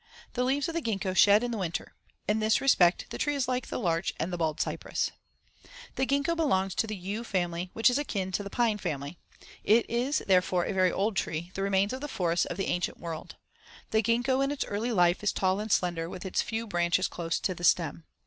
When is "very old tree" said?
10.73-11.51